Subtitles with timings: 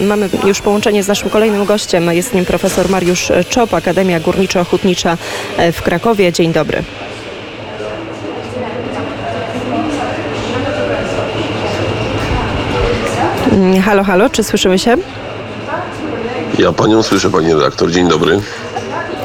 [0.00, 2.12] Mamy już połączenie z naszym kolejnym gościem.
[2.12, 5.16] Jest nim profesor Mariusz Czop, Akademia Górniczo-Hutnicza
[5.72, 6.32] w Krakowie.
[6.32, 6.82] Dzień dobry.
[13.84, 14.96] Halo, halo, czy słyszymy się?
[16.58, 17.90] Ja panią słyszę, pani redaktor.
[17.90, 18.40] Dzień dobry.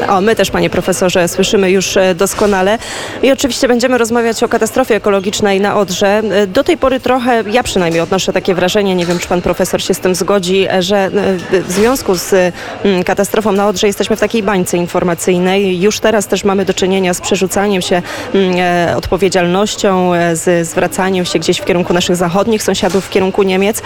[0.07, 2.77] O, my też, panie profesorze, słyszymy już e, doskonale.
[3.23, 6.07] I oczywiście będziemy rozmawiać o katastrofie ekologicznej na Odrze.
[6.17, 9.81] E, Do tej pory trochę, ja przynajmniej odnoszę takie wrażenie, nie wiem, czy pan profesor
[9.81, 11.09] się z tym zgodzi, e, że
[11.51, 12.53] w związku z
[12.83, 15.81] mm, katastrofą na Odrze jesteśmy w takiej bańce informacyjnej.
[15.81, 18.01] Już teraz też mamy do czynienia z przerzucaniem się
[18.33, 23.81] mm, odpowiedzialnością, z zwracaniem się gdzieś w kierunku naszych zachodnich sąsiadów, w kierunku Niemiec,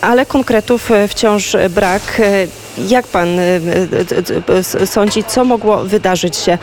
[0.00, 2.02] ale konkretów wciąż brak.
[2.88, 6.58] Jak pan e, e, s- sądzi, co mogło wydarzyć się mm,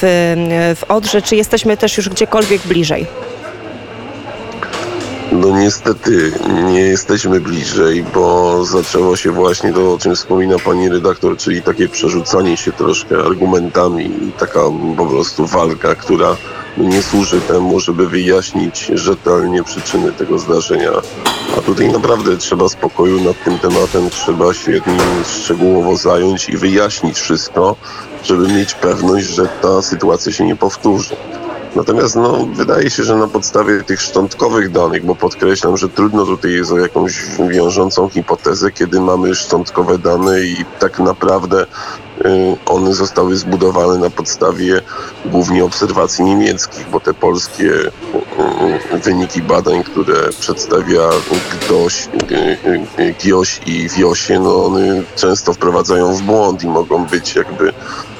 [0.00, 1.22] w, w Odrze?
[1.22, 3.06] Czy jesteśmy też już gdziekolwiek bliżej?
[5.32, 6.32] No niestety
[6.72, 11.88] nie jesteśmy bliżej, bo zaczęło się właśnie to, o czym wspomina pani redaktor, czyli takie
[11.88, 14.60] przerzucanie się troszkę argumentami i taka
[14.96, 16.36] po prostu walka, która
[16.78, 20.92] nie służy temu, żeby wyjaśnić rzetelnie przyczyny tego zdarzenia.
[21.58, 27.18] A tutaj naprawdę trzeba spokoju nad tym tematem, trzeba się nim szczegółowo zająć i wyjaśnić
[27.20, 27.76] wszystko,
[28.24, 31.16] żeby mieć pewność, że ta sytuacja się nie powtórzy.
[31.78, 36.52] Natomiast no, wydaje się, że na podstawie tych szczątkowych danych, bo podkreślam, że trudno tutaj
[36.52, 41.66] jest o jakąś wiążącą hipotezę, kiedy mamy szczątkowe dane i tak naprawdę
[42.66, 44.80] one zostały zbudowane na podstawie
[45.24, 51.08] głównie obserwacji niemieckich, bo te polskie y, y, wyniki badań, które przedstawia
[51.50, 52.34] GDOŚ, y,
[53.00, 57.72] y, y, GIOŚ i WIOŚie, no one często wprowadzają w błąd i mogą być jakby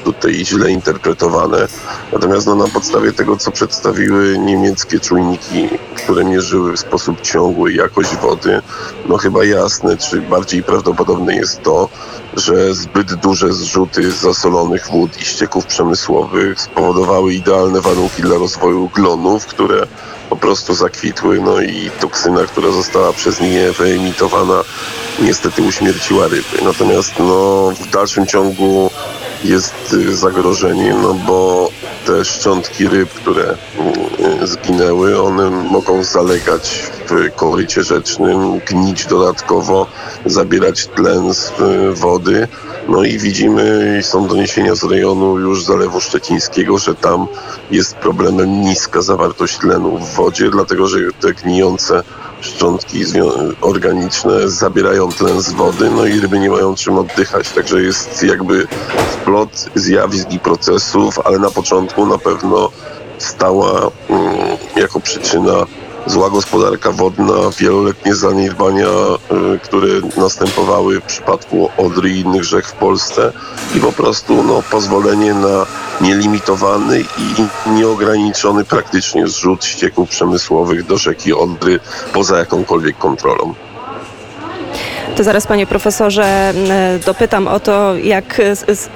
[0.04, 1.68] tutaj źle interpretowane.
[2.12, 8.16] Natomiast no, na podstawie tego, co przedstawiły niemieckie czujniki, które mierzyły w sposób ciągły jakość
[8.16, 8.62] wody,
[9.08, 11.88] no chyba jasne, czy bardziej prawdopodobne jest to,
[12.36, 19.46] że zbyt duże zrzuty zasolonych wód i ścieków przemysłowych spowodowały idealne warunki dla rozwoju glonów,
[19.46, 19.86] które
[20.30, 24.62] po prostu zakwitły, no i toksyna, która została przez nie wyemitowana,
[25.22, 26.64] niestety uśmierciła ryby.
[26.64, 28.90] Natomiast no, w dalszym ciągu
[29.44, 31.68] jest y, zagrożenie, no bo
[32.06, 33.56] te szczątki ryb, które
[34.42, 39.86] y, zginęły, one mogą zalegać w korycie rzecznym, gnić dodatkowo,
[40.30, 41.52] zabierać tlen z
[41.92, 42.48] wody.
[42.88, 47.26] No i widzimy, są doniesienia z rejonu już Zalewu Szczecińskiego, że tam
[47.70, 52.02] jest problemem niska zawartość tlenu w wodzie, dlatego że te gnijące
[52.40, 53.04] szczątki
[53.60, 57.48] organiczne zabierają tlen z wody, no i ryby nie mają czym oddychać.
[57.48, 58.66] Także jest jakby
[59.12, 62.70] splot zjawisk i procesów, ale na początku na pewno
[63.18, 64.36] stała mm,
[64.76, 65.66] jako przyczyna
[66.06, 68.88] zła gospodarka wodna, wieloletnie zaniedbania,
[69.54, 73.32] y, które następowały w przypadku Odry i innych rzek w Polsce
[73.74, 75.66] i po prostu no, pozwolenie na
[76.00, 81.80] nielimitowany i nieograniczony praktycznie zrzut ścieków przemysłowych do rzeki Odry
[82.12, 83.54] poza jakąkolwiek kontrolą.
[85.18, 86.54] To zaraz, panie profesorze, m,
[87.06, 88.88] dopytam o to, jak, s-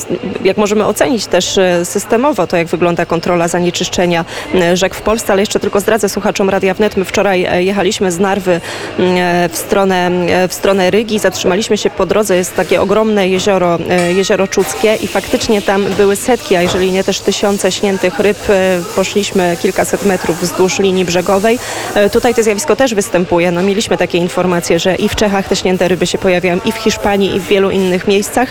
[0.45, 4.25] jak możemy ocenić też e, systemowo to, jak wygląda kontrola zanieczyszczenia
[4.55, 6.97] m, rzek w Polsce, ale jeszcze tylko zdradzę słuchaczom Radia Wnet.
[6.97, 8.53] My wczoraj e, jechaliśmy z Narwy
[8.99, 13.29] m, e, w stronę, e, w stronę Rygi, zatrzymaliśmy się po drodze, jest takie ogromne
[13.29, 18.19] jezioro, e, jezioro Czuckie i faktycznie tam były setki, a jeżeli nie też tysiące śniętych
[18.21, 18.39] ryb.
[18.51, 21.59] E, Poszliśmy kilkaset metrów wzdłuż linii brzegowej.
[21.95, 23.53] E, Tutaj to zjawisko też występuje.
[23.53, 26.77] No, mieliśmy takie informacje, że i w Czechach te śnięte ryby się pojawiają, i w
[26.77, 28.49] Hiszpanii, i w wielu innych miejscach.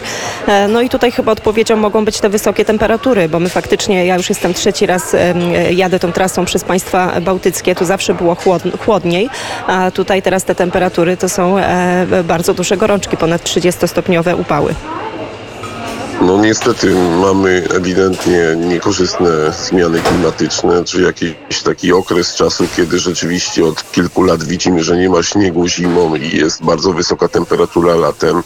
[0.48, 4.16] E, No i tutaj chyba odpowiedzią mogą być te wysokie temperatury, bo my faktycznie, ja
[4.16, 5.34] już jestem trzeci raz, e,
[5.74, 9.30] jadę tą trasą przez państwa bałtyckie, tu zawsze było chłod- chłodniej,
[9.68, 14.74] a tutaj teraz te temperatury to są e, bardzo duże gorączki, ponad 30-stopniowe upały.
[16.22, 23.92] No niestety mamy ewidentnie niekorzystne zmiany klimatyczne, czy jakiś taki okres czasu, kiedy rzeczywiście od
[23.92, 28.44] kilku lat widzimy, że nie ma śniegu zimą i jest bardzo wysoka temperatura latem.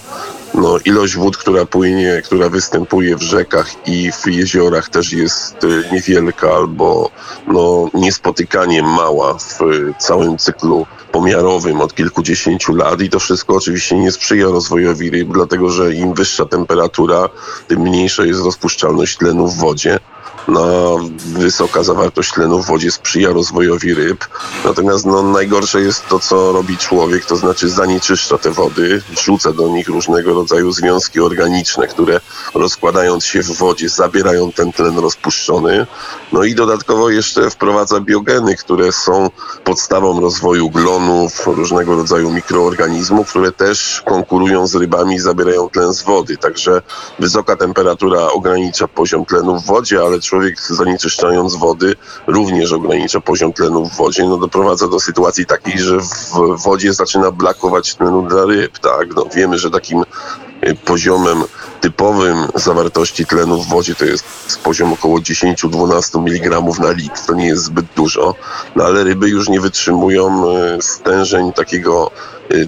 [0.58, 5.84] No, ilość wód, która płynie, która występuje w rzekach i w jeziorach też jest y,
[5.92, 7.10] niewielka albo
[7.48, 14.00] no, niespotykanie mała w y, całym cyklu pomiarowym od kilkudziesięciu lat i to wszystko oczywiście
[14.00, 17.30] nie sprzyja rozwojowi ryb, dlatego że im wyższa temperatura,
[17.68, 20.00] tym mniejsza jest rozpuszczalność tlenu w wodzie.
[20.48, 24.26] No, wysoka zawartość tlenu w wodzie sprzyja rozwojowi ryb.
[24.66, 29.68] Natomiast no, najgorsze jest to, co robi człowiek, to znaczy zanieczyszcza te wody, wrzuca do
[29.68, 32.20] nich różnego rodzaju związki organiczne, które
[32.54, 35.88] rozkładając się w wodzie zabierają ten tlen rozpuszczony.
[36.32, 39.30] No i dodatkowo jeszcze wprowadza biogeny, które są
[39.64, 46.04] podstawą rozwoju glonów, różnego rodzaju mikroorganizmów, które też konkurują z rybami i zabierają tlen z
[46.04, 46.38] wody.
[46.38, 46.82] Także
[47.20, 50.35] wysoka temperatura ogranicza poziom tlenu w wodzie, ale człowiek
[50.70, 51.96] zanieczyszczając wody
[52.28, 54.26] również ogranicza poziom tlenu w wodzie.
[54.26, 58.80] No doprowadza do sytuacji takiej, że w wodzie zaczyna brakować tlenu dla ryb.
[58.80, 59.16] Tak?
[59.16, 60.04] No wiemy, że takim
[60.68, 61.44] y, poziomem
[61.82, 64.26] typowym zawartości tlenu w wodzie to jest
[64.64, 67.22] poziom około 10-12 mg na litr.
[67.28, 68.36] To nie jest zbyt dużo,
[68.76, 70.46] no ale ryby już nie wytrzymują
[70.78, 72.12] y, stężeń takiego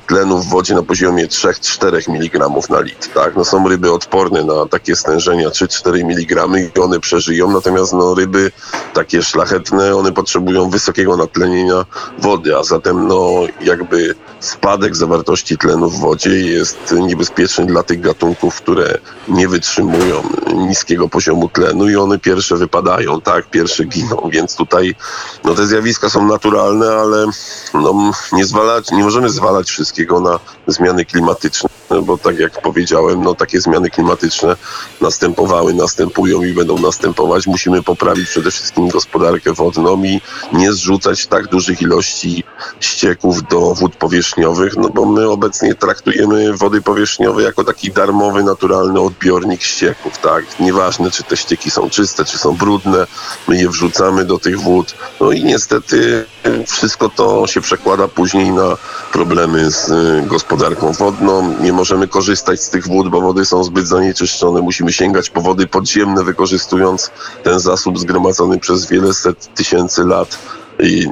[0.07, 3.09] tlenu w wodzie na poziomie 3-4 mg na litr.
[3.13, 3.35] Tak?
[3.35, 8.51] No są ryby odporne na takie stężenia 3-4 mg i one przeżyją, natomiast no, ryby
[8.93, 11.85] takie szlachetne, one potrzebują wysokiego natlenienia
[12.19, 13.31] wody, a zatem no,
[13.61, 18.97] jakby spadek zawartości tlenu w wodzie jest niebezpieczny dla tych gatunków, które
[19.27, 20.23] nie wytrzymują
[20.55, 24.95] niskiego poziomu tlenu i one pierwsze wypadają, tak, pierwsze giną, więc tutaj
[25.43, 27.25] no, te zjawiska są naturalne, ale
[27.73, 31.69] no, nie, zwalać, nie możemy zwalać wszystkiego na zmiany klimatyczne,
[32.03, 34.55] bo tak jak powiedziałem, no, takie zmiany klimatyczne
[35.01, 37.47] następowały, następują i będą następować.
[37.47, 40.21] Musimy poprawić przede wszystkim gospodarkę wodną i
[40.53, 42.43] nie zrzucać tak dużych ilości
[42.79, 48.99] ścieków do wód powierzchniowych, no bo my obecnie traktujemy wody powierzchniowe jako taki darmowy, naturalny
[48.99, 50.59] odbiornik ścieków, tak?
[50.59, 53.07] Nieważne, czy te ścieki są czyste, czy są brudne,
[53.47, 56.25] my je wrzucamy do tych wód, no i niestety
[56.67, 58.77] wszystko to się przekłada później na
[59.11, 61.53] problemy z y, gospodarką wodną.
[61.61, 64.61] Nie możemy korzystać z tych wód, bo wody są zbyt zanieczyszczone.
[64.61, 67.11] Musimy sięgać po wody podziemne, wykorzystując
[67.43, 70.37] ten zasób zgromadzony przez wiele set tysięcy lat
[70.79, 71.07] i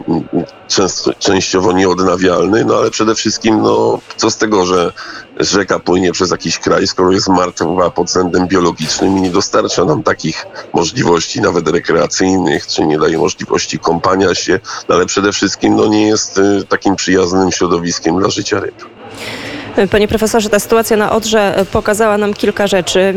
[0.67, 4.94] często, częściowo nieodnawialny, no ale przede wszystkim, no co z tego, że
[5.39, 10.03] rzeka płynie przez jakiś kraj, skoro jest martwa pod względem biologicznym i nie dostarcza nam
[10.03, 14.59] takich możliwości nawet rekreacyjnych, czy nie daje możliwości kąpania się,
[14.89, 18.85] no ale przede wszystkim no nie jest y, takim przyjaznym środowiskiem dla życia ryb.
[19.92, 23.13] Panie profesorze, ta sytuacja na Odrze pokazała nam kilka rzeczy.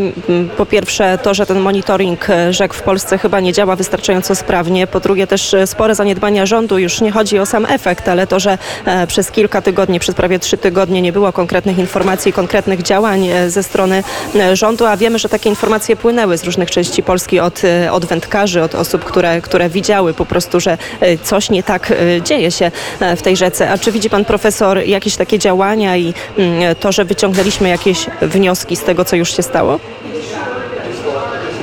[0.56, 4.86] Po pierwsze to, że ten monitoring rzek w Polsce chyba nie działa wystarczająco sprawnie.
[4.86, 6.78] Po drugie też spore zaniedbania rządu.
[6.78, 10.38] Już nie chodzi o sam efekt, ale to, że e, przez kilka tygodni, przez prawie
[10.38, 14.02] trzy tygodnie nie było konkretnych informacji, konkretnych działań e, ze strony
[14.34, 18.62] e, rządu, a wiemy, że takie informacje płynęły z różnych części Polski od, od wędkarzy,
[18.62, 20.78] od osób, które, które widziały po prostu, że
[21.22, 21.92] coś nie tak
[22.24, 22.70] dzieje się
[23.16, 23.70] w tej rzece.
[23.70, 26.14] A czy widzi pan profesor jakieś takie działania i
[26.80, 29.78] to, że wyciągnęliśmy jakieś wnioski z tego, co już się stało?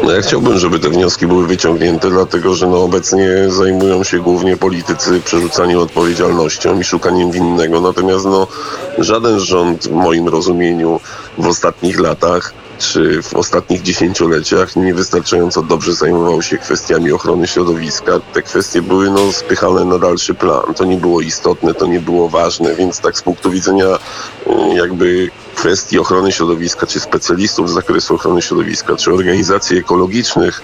[0.05, 4.57] No ja chciałbym, żeby te wnioski były wyciągnięte, dlatego że no obecnie zajmują się głównie
[4.57, 7.81] politycy przerzucaniem odpowiedzialnością i szukaniem winnego.
[7.81, 8.47] Natomiast no,
[8.97, 10.99] żaden rząd w moim rozumieniu
[11.37, 18.19] w ostatnich latach czy w ostatnich dziesięcioleciach niewystarczająco dobrze zajmował się kwestiami ochrony środowiska.
[18.33, 20.73] Te kwestie były no, spychane na dalszy plan.
[20.75, 25.31] To nie było istotne, to nie było ważne, więc tak z punktu widzenia y, jakby
[25.55, 30.61] kwestii ochrony środowiska, czy specjalistów z zakresu ochrony środowiska, czy organizacji ekologicznych,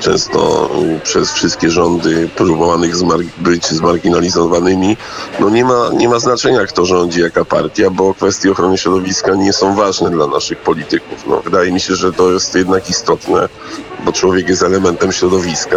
[0.00, 0.70] często
[1.02, 4.96] przez wszystkie rządy próbowanych zmar- być zmarginalizowanymi,
[5.40, 9.52] no nie ma, nie ma znaczenia, kto rządzi, jaka partia, bo kwestie ochrony środowiska nie
[9.52, 11.26] są ważne dla naszych polityków.
[11.26, 13.48] No, wydaje mi się, że to jest jednak istotne,
[14.04, 15.76] bo człowiek jest elementem środowiska.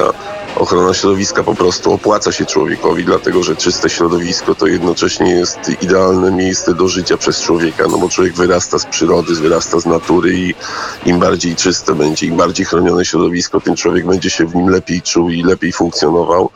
[0.55, 6.31] Ochrona środowiska po prostu opłaca się człowiekowi, dlatego że czyste środowisko to jednocześnie jest idealne
[6.31, 10.55] miejsce do życia przez człowieka, no bo człowiek wyrasta z przyrody, wyrasta z natury i
[11.05, 15.01] im bardziej czyste będzie, im bardziej chronione środowisko, tym człowiek będzie się w nim lepiej
[15.01, 16.49] czuł i lepiej funkcjonował.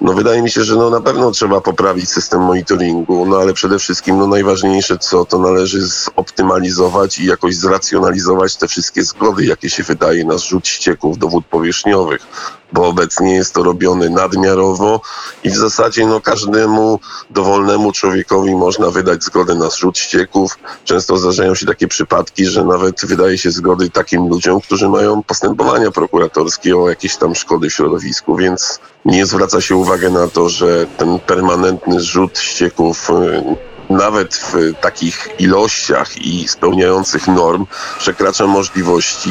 [0.00, 3.78] No wydaje mi się, że no na pewno trzeba poprawić system monitoringu, no ale przede
[3.78, 9.82] wszystkim no najważniejsze co, to należy zoptymalizować i jakoś zracjonalizować te wszystkie zgody, jakie się
[9.82, 12.26] wydaje na zrzut ścieków do wód powierzchniowych,
[12.72, 15.00] bo obecnie jest to robione nadmiarowo
[15.44, 17.00] i w zasadzie no każdemu
[17.30, 20.58] dowolnemu człowiekowi można wydać zgodę na zrzut ścieków.
[20.84, 25.90] Często zdarzają się takie przypadki, że nawet wydaje się zgody takim ludziom, którzy mają postępowania
[25.90, 30.86] prokuratorskie o jakieś tam szkody w środowisku, więc nie zwraca się uwagę na to, że
[30.96, 33.42] ten permanentny zrzut ścieków y,
[33.90, 37.66] nawet w takich ilościach i spełniających norm
[37.98, 39.30] przekracza możliwości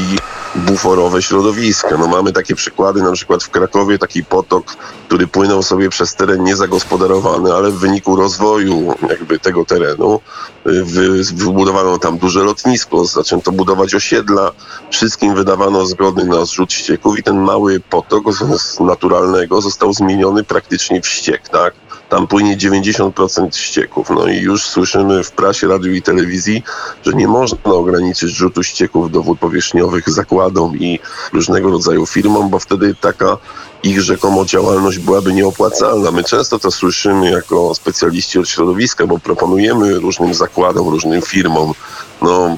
[0.56, 1.98] buforowe środowiska.
[1.98, 4.66] No mamy takie przykłady, na przykład w Krakowie taki potok,
[5.08, 10.20] który płynął sobie przez teren niezagospodarowany, ale w wyniku rozwoju jakby tego terenu
[10.68, 14.52] y, wy, wybudowano tam duże lotnisko, zaczęto budować osiedla,
[14.90, 21.02] wszystkim wydawano zgody na zrzut ścieków i ten mały potok z naturalnego został zmieniony praktycznie
[21.02, 21.74] w ściek, tak?
[22.10, 24.10] Tam płynie 90% ścieków.
[24.10, 26.64] No i już słyszymy w prasie, radiu i telewizji,
[27.06, 31.00] że nie można ograniczyć rzutu ścieków do wód powierzchniowych zakładom i
[31.34, 33.38] różnego rodzaju firmom, bo wtedy taka
[33.84, 36.12] ich rzekomo działalność byłaby nieopłacalna.
[36.12, 41.74] My często to słyszymy jako specjaliści od środowiska, bo proponujemy różnym zakładom, różnym firmom
[42.21, 42.57] no,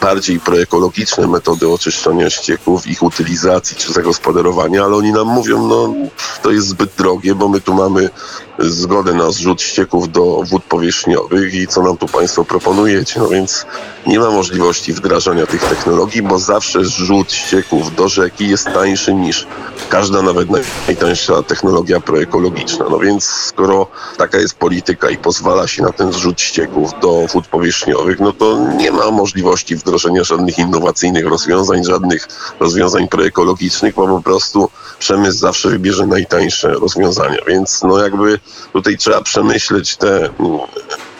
[0.00, 5.94] bardziej proekologiczne metody oczyszczania ścieków, ich utylizacji czy zagospodarowania, ale oni nam mówią, no
[6.42, 8.10] to jest zbyt drogie, bo my tu mamy
[8.58, 13.20] zgodę na zrzut ścieków do wód powierzchniowych i co nam tu Państwo proponujecie.
[13.20, 13.66] No więc
[14.06, 19.46] nie ma możliwości wdrażania tych technologii, bo zawsze zrzut ścieków do rzeki jest tańszy niż
[19.88, 20.48] każda nawet
[20.86, 22.84] najtańsza technologia proekologiczna.
[22.90, 27.46] No więc skoro taka jest polityka i pozwala się na ten zrzut ścieków do wód
[27.46, 32.28] powierzchniowych, no to nie ma możliwości wdrożenia żadnych innowacyjnych rozwiązań, żadnych
[32.60, 37.38] rozwiązań proekologicznych, bo po prostu przemysł zawsze wybierze najtańsze rozwiązania.
[37.46, 38.38] Więc no jakby
[38.72, 40.30] tutaj trzeba przemyśleć te,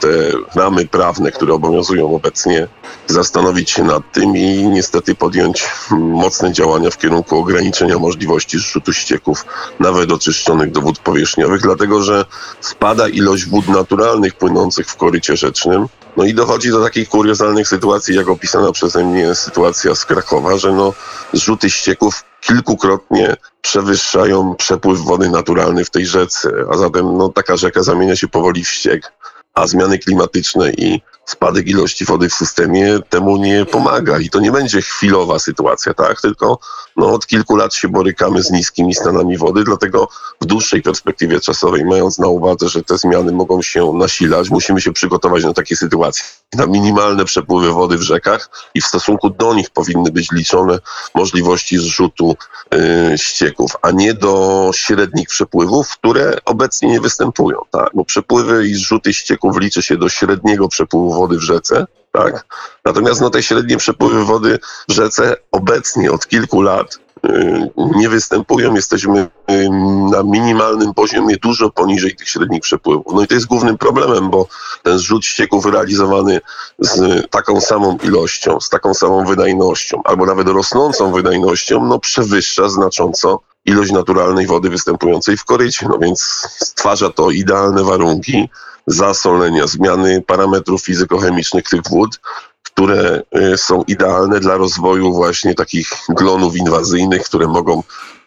[0.01, 0.09] te
[0.55, 2.69] ramy prawne, które obowiązują obecnie,
[3.07, 9.45] zastanowić się nad tym i niestety podjąć mocne działania w kierunku ograniczenia możliwości zrzutu ścieków,
[9.81, 12.25] nawet oczyszczonych do wód powierzchniowych, dlatego że
[12.61, 15.87] spada ilość wód naturalnych płynących w korycie rzecznym.
[16.17, 20.73] No i dochodzi do takich kuriozalnych sytuacji, jak opisana przeze mnie sytuacja z Krakowa, że
[20.73, 20.93] no
[21.33, 27.83] zrzuty ścieków kilkukrotnie przewyższają przepływ wody naturalny w tej rzece, a zatem no, taka rzeka
[27.83, 29.13] zamienia się powoli w ściek,
[29.55, 34.53] a zmiany klimatyczne i spadek ilości wody w systemie temu nie pomaga i to nie
[34.53, 36.21] będzie chwilowa sytuacja, tak?
[36.21, 36.59] Tylko
[36.97, 40.09] no, od kilku lat się borykamy z niskimi stanami wody, dlatego
[40.41, 44.93] w dłuższej perspektywie czasowej, mając na uwadze, że te zmiany mogą się nasilać, musimy się
[44.93, 46.25] przygotować na takie sytuacje,
[46.55, 50.79] na minimalne przepływy wody w rzekach i w stosunku do nich powinny być liczone
[51.15, 52.37] możliwości zrzutu
[52.73, 57.91] yy, ścieków, a nie do średnich przepływów, które obecnie nie występują, tak?
[57.95, 62.47] Bo przepływy i zrzuty ścieków liczy się do średniego przepływu wody w rzece, tak?
[62.85, 68.75] Natomiast no, te średnie przepływy wody w rzece obecnie od kilku lat yy, nie występują.
[68.75, 69.71] Jesteśmy yy,
[70.11, 73.15] na minimalnym poziomie, dużo poniżej tych średnich przepływów.
[73.15, 74.47] No i to jest głównym problemem, bo
[74.83, 76.41] ten zrzut ścieków realizowany
[76.79, 83.41] z taką samą ilością, z taką samą wydajnością, albo nawet rosnącą wydajnością, no przewyższa znacząco
[83.65, 85.87] ilość naturalnej wody występującej w korycie.
[85.89, 86.21] No więc
[86.61, 88.49] stwarza to idealne warunki
[88.87, 92.21] zasolenia, zmiany parametrów fizykochemicznych tych wód,
[92.63, 97.83] które y, są idealne dla rozwoju właśnie takich glonów inwazyjnych, które mogą,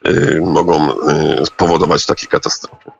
[0.07, 0.95] y, mogą y,
[1.57, 2.91] powodować takie katastrofy.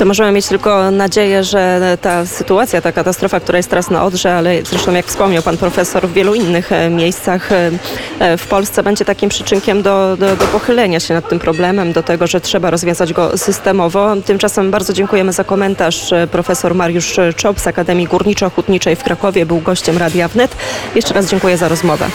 [0.00, 4.34] To możemy mieć tylko nadzieję, że ta sytuacja, ta katastrofa, która jest teraz na Odrze,
[4.34, 7.70] ale zresztą jak wspomniał pan profesor, w wielu innych e, miejscach e,
[8.18, 12.02] e, w Polsce będzie takim przyczynkiem do, do, do pochylenia się nad tym problemem, do
[12.02, 14.16] tego, że trzeba rozwiązać go systemowo.
[14.26, 16.14] Tymczasem bardzo dziękujemy za komentarz.
[16.30, 20.56] Profesor Mariusz Czop z Akademii Górniczo-Hutniczej w Krakowie był gościem Radia Wnet.
[20.94, 22.06] Jeszcze raz dziękuję za rozmowę.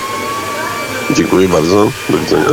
[1.12, 1.92] Dziękuję bardzo.
[2.10, 2.46] Do widzenia.